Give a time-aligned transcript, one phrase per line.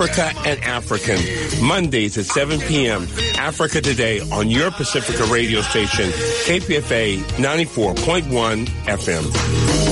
[0.00, 3.08] Africa and African, Mondays at 7 p.m.
[3.36, 6.08] Africa Today on your Pacifica radio station,
[6.46, 9.87] KPFA 94.1 FM.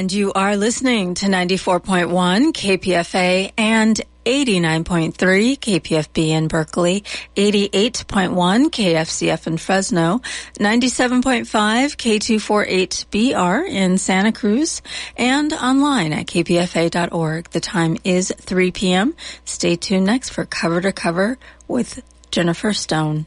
[0.00, 7.02] And you are listening to 94.1 KPFA and 89.3 KPFB in Berkeley,
[7.36, 10.20] 88.1 KFCF in Fresno,
[10.58, 11.44] 97.5
[11.98, 14.80] K248BR in Santa Cruz,
[15.18, 17.50] and online at kpfa.org.
[17.50, 19.14] The time is 3 p.m.
[19.44, 21.36] Stay tuned next for Cover to Cover
[21.68, 23.26] with Jennifer Stone.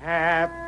[0.00, 0.67] Happy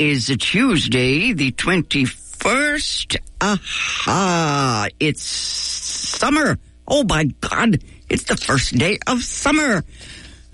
[0.00, 3.18] is Tuesday, the 21st.
[3.42, 4.88] Aha!
[4.98, 6.58] It's summer.
[6.88, 7.84] Oh my God!
[8.08, 9.84] It's the first day of summer.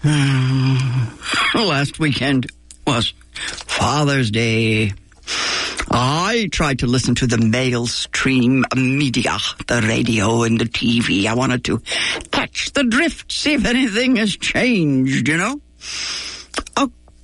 [0.05, 2.47] Last weekend
[2.89, 4.93] was Father's Day.
[5.93, 9.37] I tried to listen to the mainstream media,
[9.69, 11.27] the radio and the TV.
[11.27, 11.81] I wanted to
[12.33, 15.61] catch the drift, see if anything has changed, you know?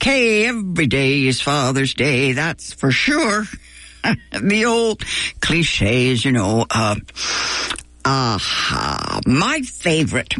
[0.03, 3.45] Okay, every day is Father's Day, that's for sure.
[4.33, 5.01] the old
[5.40, 6.96] cliches, you know, uh,
[8.05, 9.20] aha.
[9.29, 10.35] My favorite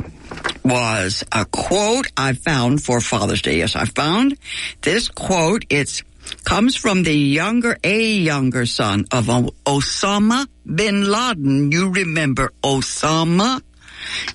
[0.65, 3.59] was a quote I found for Father's Day.
[3.59, 4.37] Yes, I found
[4.81, 5.65] this quote.
[5.71, 6.03] It's
[6.43, 11.71] comes from the younger, a younger son of Osama bin Laden.
[11.71, 13.63] You remember Osama?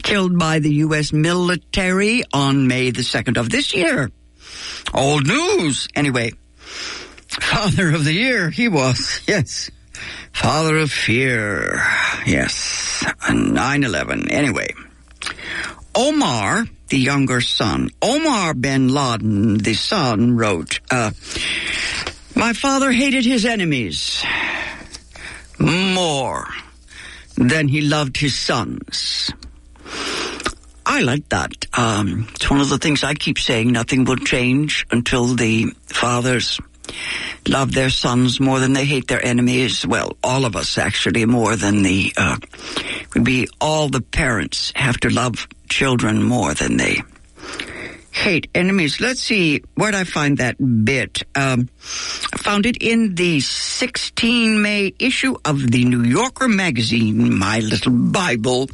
[0.04, 1.12] Killed by the U.S.
[1.12, 4.10] military on May the 2nd of this year.
[4.94, 5.88] Old news.
[5.96, 9.70] Anyway, Father of the Year, he was, yes.
[10.34, 11.82] Father of Fear,
[12.26, 13.04] yes.
[13.28, 14.32] 9-11.
[14.32, 14.74] Anyway,
[15.96, 21.12] Omar, the younger son, Omar bin Laden, the son, wrote, uh,
[22.36, 24.24] My father hated his enemies
[25.60, 26.48] more
[27.36, 29.32] than he loved his sons.
[30.90, 31.52] I like that.
[31.78, 33.74] Um, it's one of the things I keep saying.
[33.74, 36.62] Nothing will change until the fathers
[37.46, 39.86] love their sons more than they hate their enemies.
[39.86, 42.38] Well, all of us actually more than the, uh,
[43.14, 47.02] would be all the parents have to love children more than they
[48.18, 49.00] hate enemies.
[49.00, 51.24] Let's see, where'd I find that bit?
[51.36, 51.70] Um,
[52.34, 57.92] I found it in the 16 May issue of the New Yorker magazine, my little
[57.92, 58.70] Bible.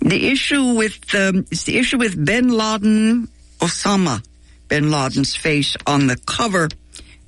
[0.00, 3.28] The issue with, um, it's the issue with bin Laden,
[3.60, 4.22] Osama
[4.68, 6.68] bin Laden's face on the cover.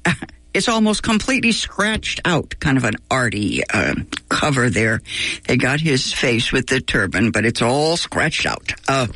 [0.55, 3.95] It's almost completely scratched out, kind of an arty uh,
[4.29, 5.01] cover there.
[5.47, 8.73] They got his face with the turban, but it's all scratched out.
[8.87, 9.07] Uh,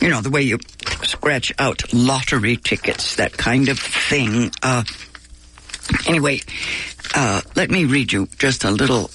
[0.00, 0.58] you know, the way you
[1.02, 4.52] scratch out lottery tickets, that kind of thing.
[4.62, 4.84] Uh,
[6.06, 6.40] anyway,
[7.14, 9.10] uh, let me read you just a little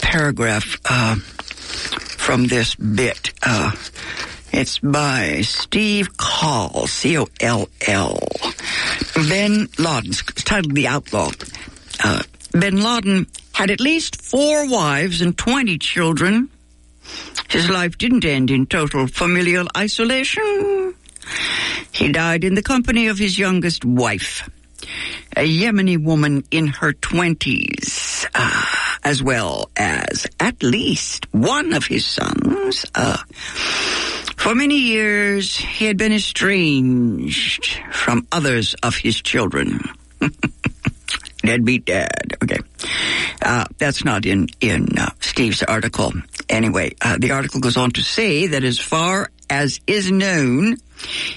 [0.00, 3.32] paragraph uh, from this bit.
[3.42, 3.72] Uh,
[4.52, 8.18] it's by Steve Coll, C-O-L-L.
[9.14, 11.30] Bin Laden, titled The Outlaw.
[12.02, 16.50] Uh, bin Laden had at least four wives and 20 children.
[17.48, 20.94] His life didn't end in total familial isolation.
[21.92, 24.48] He died in the company of his youngest wife,
[25.36, 28.64] a Yemeni woman in her 20s, uh,
[29.02, 32.84] as well as at least one of his sons.
[32.94, 33.16] Uh,
[34.36, 39.80] for many years, he had been estranged from others of his children.
[41.42, 42.36] Deadbeat dad.
[42.42, 42.58] Okay.
[43.42, 46.12] Uh, that's not in, in uh, Steve's article.
[46.48, 50.76] Anyway, uh, the article goes on to say that as far as is known,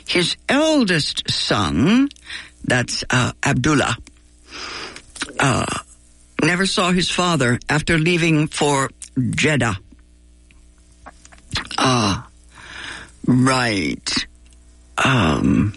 [0.08, 2.10] his eldest son,
[2.64, 3.98] that's uh, Abdullah,
[5.40, 5.66] uh,
[6.44, 9.78] never saw his father after leaving for Jeddah.
[13.30, 14.28] Right.
[14.98, 15.76] Um,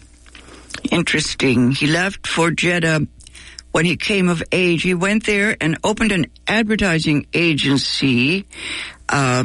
[0.90, 1.72] interesting.
[1.72, 3.06] He left for Jeddah
[3.72, 4.82] when he came of age.
[4.82, 8.46] He went there and opened an advertising agency.
[9.06, 9.44] Uh,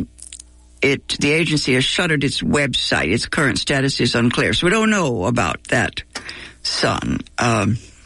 [0.81, 3.11] it the agency has shuttered its website.
[3.11, 6.01] Its current status is unclear, so we don't know about that
[6.63, 7.19] son.
[7.37, 7.75] Um,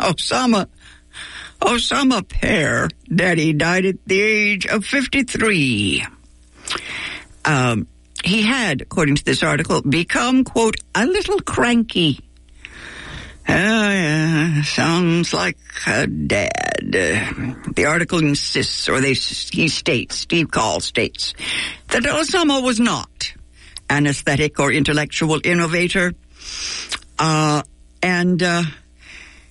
[0.00, 0.66] Osama
[1.60, 6.04] Osama Pear, Daddy died at the age of fifty three.
[7.44, 7.86] Um,
[8.24, 12.20] he had, according to this article, become quote a little cranky.
[13.48, 16.50] Oh, yeah, sounds like a dad.
[16.90, 21.32] The article insists, or they, he states, Steve Coll states,
[21.88, 23.32] that Osama was not
[23.88, 26.14] an aesthetic or intellectual innovator.
[27.20, 27.62] Uh,
[28.02, 28.64] and, uh,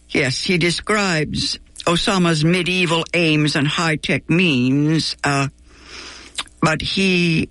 [0.10, 5.48] yes, he describes Osama's medieval aims and high-tech means, uh,
[6.62, 7.50] but he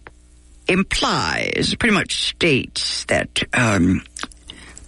[0.69, 4.03] implies, pretty much states that, um,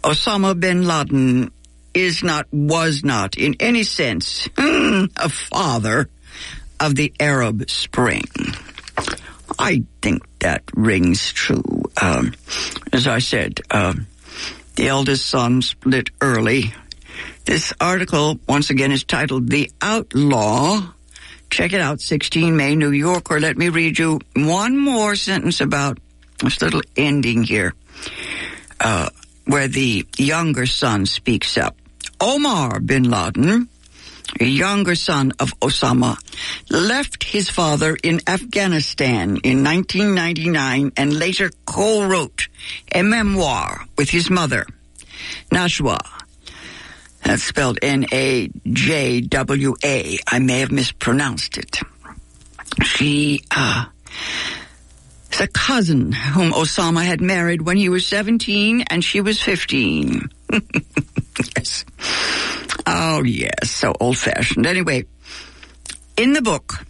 [0.02, 1.50] Osama bin Laden
[1.94, 6.08] is not, was not, in any sense, a father
[6.78, 8.24] of the Arab Spring.
[9.58, 11.82] I think that rings true.
[12.00, 12.34] Um,
[12.92, 13.94] as I said, uh,
[14.74, 16.74] the eldest son split early.
[17.46, 20.92] This article, once again, is titled The Outlaw.
[21.56, 23.40] Check it out, 16 May, New Yorker.
[23.40, 25.96] Let me read you one more sentence about
[26.38, 27.72] this little ending here.
[28.78, 29.08] Uh,
[29.46, 31.74] where the younger son speaks up.
[32.20, 33.70] Omar bin Laden,
[34.38, 36.18] a younger son of Osama,
[36.68, 42.48] left his father in Afghanistan in 1999 and later co-wrote
[42.94, 44.66] a memoir with his mother,
[45.50, 46.25] Najwa.
[47.26, 48.18] That's spelled N-A-J-W-A.
[50.28, 51.80] I may have mispronounced it.
[52.84, 53.86] She, uh,
[55.32, 60.30] is a cousin whom Osama had married when he was 17 and she was 15.
[61.56, 61.84] yes.
[62.86, 64.64] Oh, yes, so old fashioned.
[64.64, 65.04] Anyway,
[66.16, 66.86] in the book,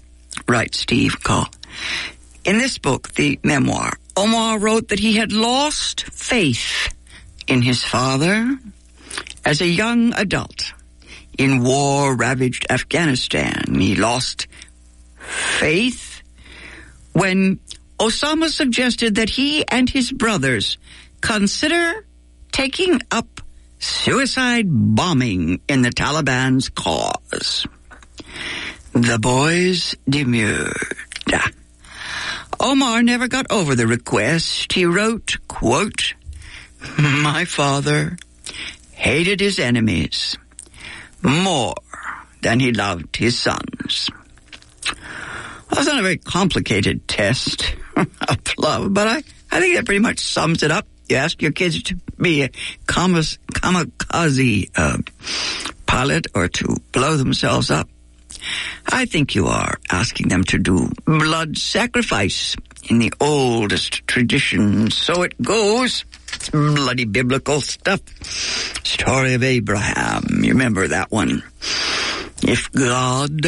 [0.46, 1.46] writes Steve Coll,
[2.44, 6.92] in this book, the memoir, Omar wrote that he had lost faith
[7.46, 8.58] in his father
[9.46, 10.72] as a young adult
[11.38, 13.62] in war ravaged Afghanistan.
[13.78, 14.48] He lost
[15.16, 16.20] faith
[17.12, 17.60] when
[17.98, 20.78] Osama suggested that he and his brothers
[21.20, 22.04] consider
[22.50, 23.40] taking up
[23.78, 27.66] suicide bombing in the Taliban's cause.
[28.92, 30.96] The boys demurred.
[32.58, 34.72] Omar never got over the request.
[34.72, 36.14] He wrote, quote,
[36.98, 38.16] My father
[38.96, 40.38] hated his enemies
[41.22, 41.74] more
[42.40, 44.10] than he loved his sons.
[44.86, 44.96] Well,
[45.70, 49.16] that's not a very complicated test of love, but I,
[49.52, 50.86] I think that pretty much sums it up.
[51.08, 52.48] You ask your kids to be a
[52.86, 54.98] kamikaze uh,
[55.86, 57.88] pilot or to blow themselves up.
[58.86, 62.56] I think you are asking them to do blood sacrifice
[62.88, 64.90] in the oldest tradition.
[64.90, 66.04] So it goes.
[66.52, 68.00] Bloody biblical stuff.
[68.84, 70.42] Story of Abraham.
[70.42, 71.42] You remember that one.
[72.42, 73.46] If God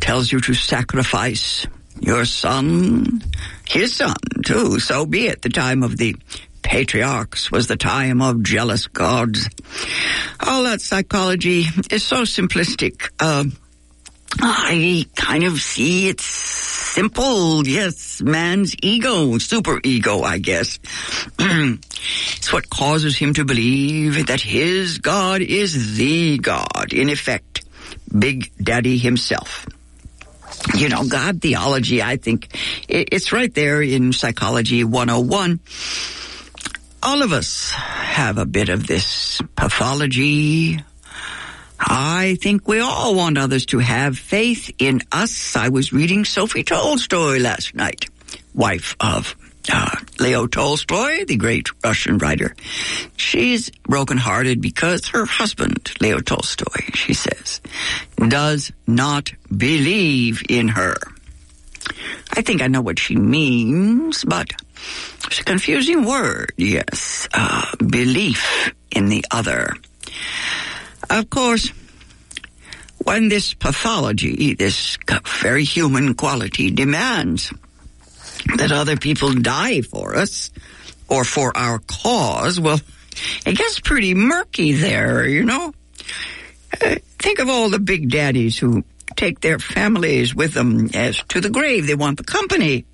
[0.00, 1.66] tells you to sacrifice
[2.00, 3.22] your son,
[3.68, 4.14] his son
[4.44, 5.42] too, so be it.
[5.42, 6.16] The time of the
[6.62, 9.48] patriarchs was the time of jealous gods.
[10.40, 13.10] All that psychology is so simplistic.
[13.18, 13.44] Uh,
[14.40, 17.66] I kind of see it's simple.
[17.66, 20.78] Yes, man's ego, super ego, I guess.
[21.38, 26.92] it's what causes him to believe that his God is the God.
[26.92, 27.64] In effect,
[28.16, 29.66] Big Daddy himself.
[30.74, 32.48] You know, God theology, I think
[32.88, 35.60] it's right there in Psychology 101
[37.02, 40.78] all of us have a bit of this pathology.
[41.84, 45.56] I think we all want others to have faith in us.
[45.56, 48.08] I was reading Sophie Tolstoy last night,
[48.54, 49.34] wife of
[49.72, 52.54] uh, Leo Tolstoy, the great Russian writer.
[53.16, 57.60] She's brokenhearted because her husband, Leo Tolstoy, she says,
[58.16, 60.96] does not believe in her.
[62.32, 64.52] I think I know what she means, but
[65.26, 67.28] it's a confusing word, yes.
[67.34, 69.74] Uh, belief in the other.
[71.12, 71.70] Of course,
[73.04, 74.96] when this pathology, this
[75.42, 77.52] very human quality demands
[78.56, 80.50] that other people die for us
[81.08, 82.80] or for our cause, well,
[83.44, 85.74] it gets pretty murky there, you know?
[86.80, 88.82] Uh, think of all the big daddies who
[89.14, 91.86] take their families with them as to the grave.
[91.86, 92.86] They want the company.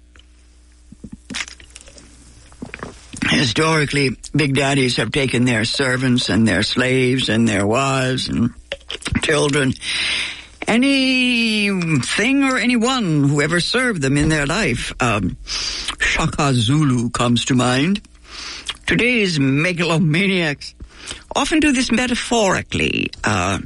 [3.29, 8.51] Historically, big daddies have taken their servants and their slaves and their wives and
[9.23, 9.73] children,
[10.67, 14.93] anything or anyone who ever served them in their life.
[15.01, 18.01] Um, Shaka Zulu comes to mind.
[18.87, 20.75] Today's megalomaniacs
[21.35, 23.11] often do this metaphorically.
[23.25, 23.59] Uh,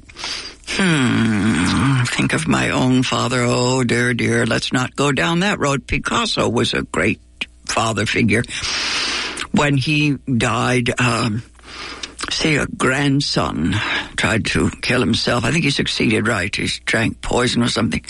[0.75, 2.05] Hmm.
[2.05, 3.43] Think of my own father.
[3.45, 4.47] Oh, dear, dear.
[4.47, 5.87] Let's not go down that road.
[5.87, 7.21] Picasso was a great
[7.67, 8.43] father figure.
[9.53, 11.43] When he died, um,
[12.31, 13.75] say a grandson
[14.17, 15.45] tried to kill himself.
[15.45, 16.55] I think he succeeded, right?
[16.55, 18.05] He drank poison or something.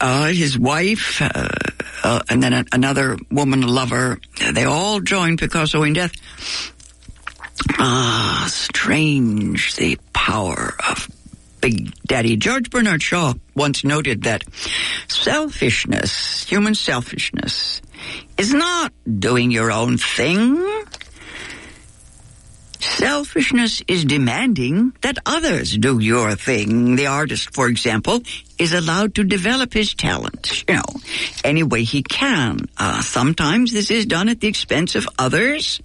[0.00, 1.48] Uh, his wife, uh,
[2.04, 4.18] uh, and then a- another woman lover,
[4.52, 6.12] they all joined Picasso in death.
[7.78, 11.08] Ah, strange the power of
[11.60, 12.36] Big Daddy.
[12.36, 14.44] George Bernard Shaw once noted that
[15.08, 17.80] selfishness, human selfishness,
[18.38, 20.62] is not doing your own thing.
[22.82, 26.96] Selfishness is demanding that others do your thing.
[26.96, 28.22] The artist, for example,
[28.58, 31.00] is allowed to develop his talent, you know,
[31.44, 32.68] any way he can.
[32.76, 35.80] Uh, sometimes this is done at the expense of others.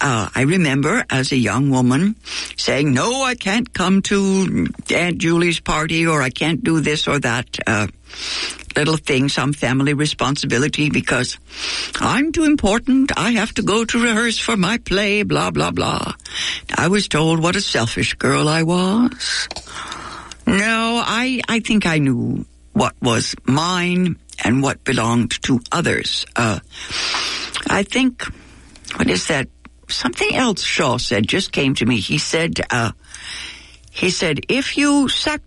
[0.00, 2.16] Uh, I remember as a young woman
[2.56, 7.20] saying, no, I can't come to Aunt Julie's party or I can't do this or
[7.20, 7.58] that.
[7.64, 7.86] Uh,
[8.76, 11.38] little thing, some family responsibility because
[12.00, 13.12] I'm too important.
[13.16, 16.14] I have to go to rehearse for my play, blah, blah, blah.
[16.74, 19.48] I was told what a selfish girl I was.
[20.46, 26.26] No, I, I think I knew what was mine and what belonged to others.
[26.34, 26.58] Uh,
[27.68, 28.24] I think,
[28.96, 29.48] what is that?
[29.88, 32.00] Something else Shaw said just came to me.
[32.00, 32.92] He said, uh,
[33.90, 35.42] he said, if you sac-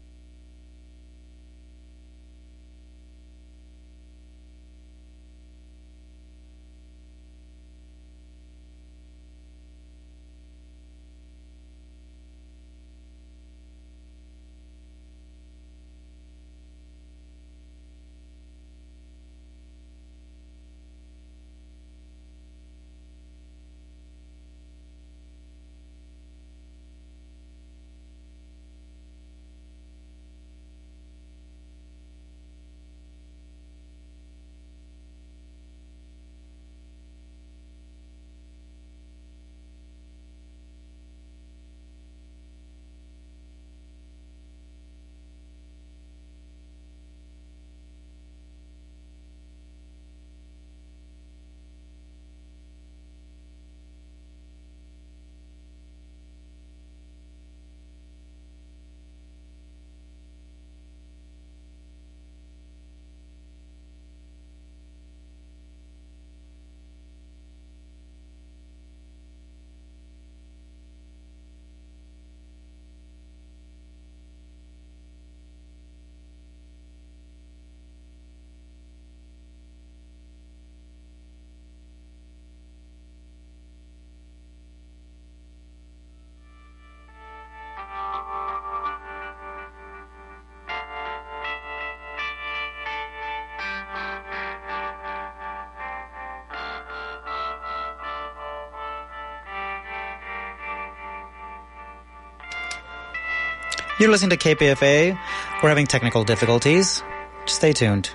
[104.05, 105.17] You're listening to KPFA.
[105.63, 107.01] We're having technical difficulties.
[107.47, 108.11] Stay tuned.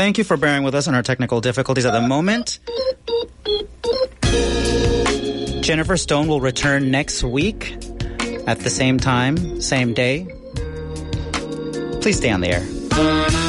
[0.00, 2.58] Thank you for bearing with us on our technical difficulties at the moment.
[5.62, 7.74] Jennifer Stone will return next week
[8.46, 10.24] at the same time, same day.
[12.00, 13.39] Please stay on the air.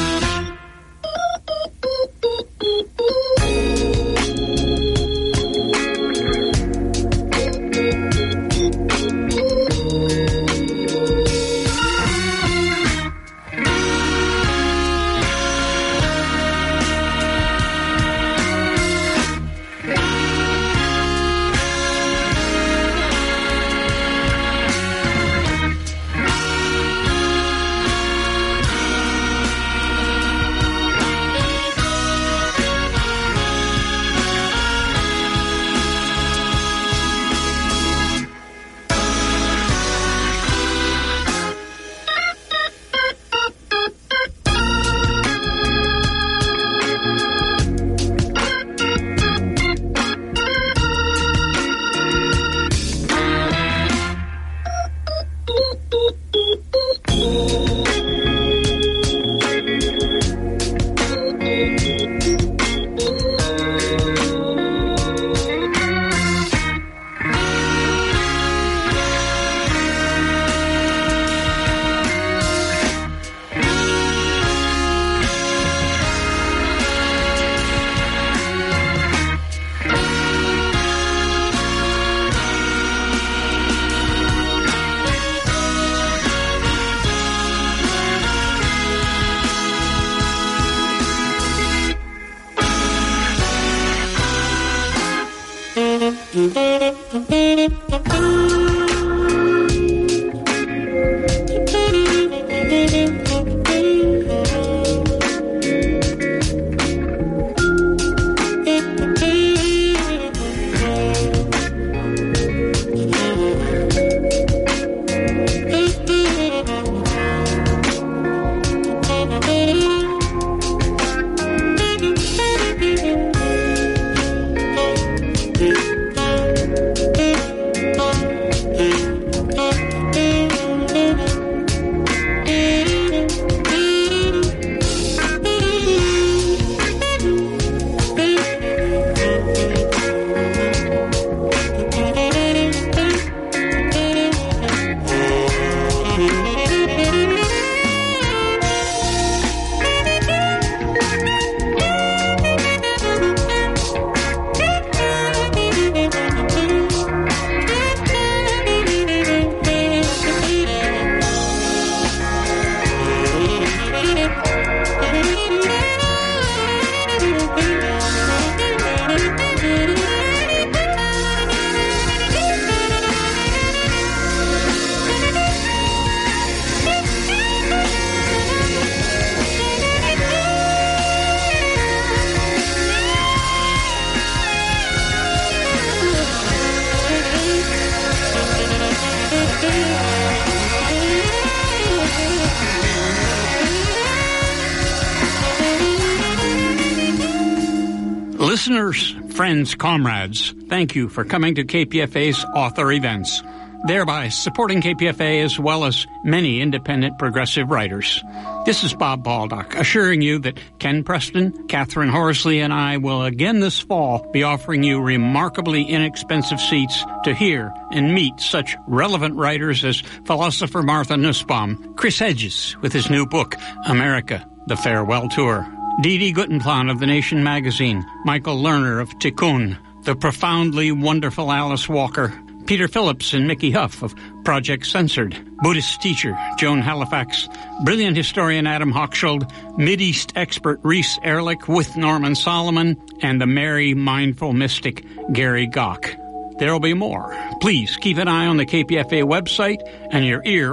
[198.61, 203.41] Listeners, friends, comrades, thank you for coming to KPFA's author events,
[203.87, 208.23] thereby supporting KPFA as well as many independent progressive writers.
[208.67, 213.61] This is Bob Baldock, assuring you that Ken Preston, Catherine Horsley, and I will again
[213.61, 219.83] this fall be offering you remarkably inexpensive seats to hear and meet such relevant writers
[219.83, 223.55] as philosopher Martha Nussbaum, Chris Hedges with his new book,
[223.87, 225.67] America, The Farewell Tour,
[225.99, 226.33] D.D.
[226.33, 232.33] Guttenplan of The Nation magazine, Michael Lerner of Tikkun, the profoundly wonderful Alice Walker,
[232.65, 237.49] Peter Phillips and Mickey Huff of Project Censored, Buddhist teacher Joan Halifax,
[237.83, 244.53] brilliant historian Adam Hochschild, Mideast expert Reese Erlich with Norman Solomon, and the merry, mindful
[244.53, 246.15] mystic Gary Gach.
[246.57, 247.35] There will be more.
[247.59, 250.69] Please keep an eye on the KPFA website and your ear